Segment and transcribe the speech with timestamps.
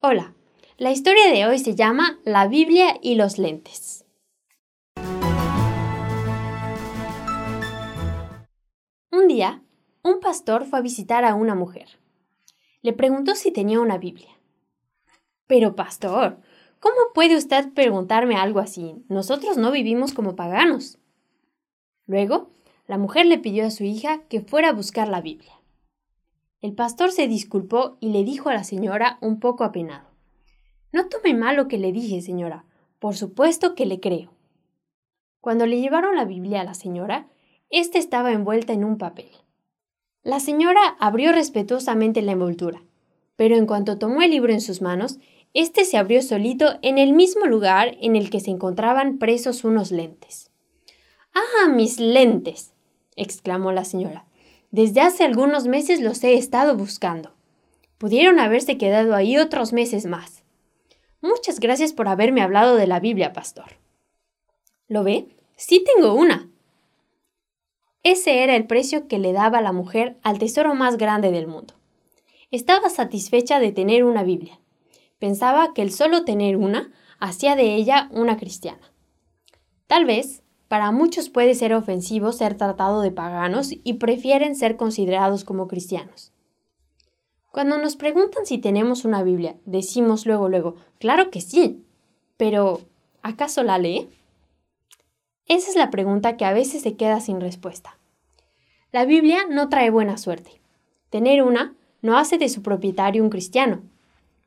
[0.00, 0.34] Hola,
[0.76, 4.04] la historia de hoy se llama La Biblia y los lentes.
[9.10, 9.62] Un día,
[10.02, 11.98] un pastor fue a visitar a una mujer.
[12.82, 14.38] Le preguntó si tenía una Biblia.
[15.46, 16.42] Pero, pastor,
[16.78, 19.02] ¿cómo puede usted preguntarme algo así?
[19.08, 20.98] Nosotros no vivimos como paganos.
[22.06, 22.50] Luego,
[22.86, 25.55] la mujer le pidió a su hija que fuera a buscar la Biblia.
[26.60, 30.08] El pastor se disculpó y le dijo a la señora un poco apenado.
[30.92, 32.64] No tome mal lo que le dije, señora.
[32.98, 34.32] Por supuesto que le creo.
[35.40, 37.28] Cuando le llevaron la Biblia a la señora,
[37.70, 39.30] ésta estaba envuelta en un papel.
[40.22, 42.82] La señora abrió respetuosamente la envoltura,
[43.36, 45.20] pero en cuanto tomó el libro en sus manos,
[45.54, 49.92] éste se abrió solito en el mismo lugar en el que se encontraban presos unos
[49.92, 50.50] lentes.
[51.32, 52.74] ¡Ah, mis lentes!
[53.14, 54.25] exclamó la señora.
[54.70, 57.32] Desde hace algunos meses los he estado buscando.
[57.98, 60.42] Pudieron haberse quedado ahí otros meses más.
[61.20, 63.78] Muchas gracias por haberme hablado de la Biblia, pastor.
[64.88, 65.28] ¿Lo ve?
[65.56, 66.48] Sí tengo una.
[68.02, 71.74] Ese era el precio que le daba la mujer al tesoro más grande del mundo.
[72.50, 74.60] Estaba satisfecha de tener una Biblia.
[75.18, 78.92] Pensaba que el solo tener una hacía de ella una cristiana.
[79.86, 85.44] Tal vez para muchos puede ser ofensivo ser tratado de paganos y prefieren ser considerados
[85.44, 86.32] como cristianos.
[87.52, 91.82] Cuando nos preguntan si tenemos una Biblia, decimos luego, luego, claro que sí,
[92.36, 92.80] pero
[93.22, 94.08] ¿acaso la lee?
[95.46, 97.96] Esa es la pregunta que a veces se queda sin respuesta.
[98.92, 100.60] La Biblia no trae buena suerte.
[101.10, 103.82] Tener una no hace de su propietario un cristiano.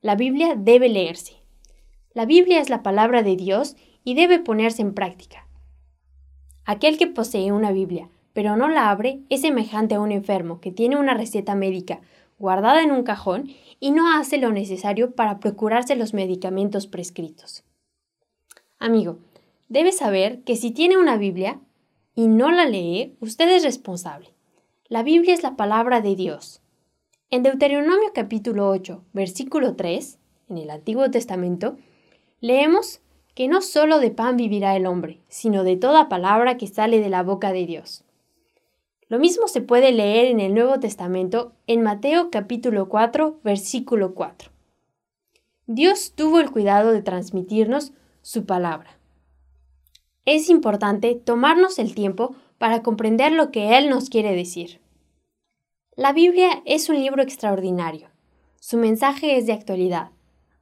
[0.00, 1.34] La Biblia debe leerse.
[2.14, 5.45] La Biblia es la palabra de Dios y debe ponerse en práctica.
[6.66, 10.72] Aquel que posee una Biblia, pero no la abre, es semejante a un enfermo que
[10.72, 12.00] tiene una receta médica
[12.40, 17.62] guardada en un cajón y no hace lo necesario para procurarse los medicamentos prescritos.
[18.80, 19.18] Amigo,
[19.68, 21.60] debe saber que si tiene una Biblia
[22.16, 24.30] y no la lee, usted es responsable.
[24.88, 26.62] La Biblia es la palabra de Dios.
[27.30, 30.18] En Deuteronomio capítulo 8, versículo 3,
[30.48, 31.76] en el Antiguo Testamento,
[32.40, 33.00] leemos
[33.36, 37.10] que no solo de pan vivirá el hombre, sino de toda palabra que sale de
[37.10, 38.02] la boca de Dios.
[39.08, 44.50] Lo mismo se puede leer en el Nuevo Testamento en Mateo capítulo 4, versículo 4.
[45.66, 47.92] Dios tuvo el cuidado de transmitirnos
[48.22, 48.98] su palabra.
[50.24, 54.80] Es importante tomarnos el tiempo para comprender lo que Él nos quiere decir.
[55.94, 58.08] La Biblia es un libro extraordinario.
[58.60, 60.10] Su mensaje es de actualidad.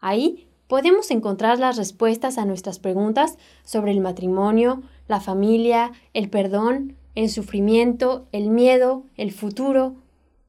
[0.01, 6.97] Ahí podemos encontrar las respuestas a nuestras preguntas sobre el matrimonio, la familia, el perdón,
[7.15, 9.97] el sufrimiento, el miedo, el futuro.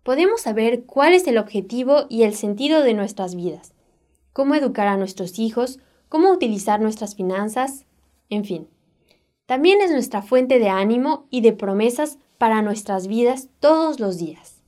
[0.03, 3.74] Podemos saber cuál es el objetivo y el sentido de nuestras vidas,
[4.34, 7.86] cómo educar a nuestros hijos, cómo utilizar nuestras finanzas,
[8.30, 8.68] en fin.
[9.46, 14.62] También es nuestra fuente de ánimo y de promesas para nuestras vidas todos los días.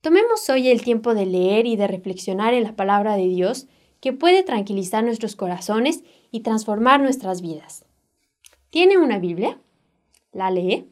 [0.00, 3.66] Tomemos hoy el tiempo de leer y de reflexionar en la palabra de Dios
[4.04, 7.86] que puede tranquilizar nuestros corazones y transformar nuestras vidas.
[8.68, 9.58] ¿Tiene una Biblia?
[10.30, 10.90] ¿La lee?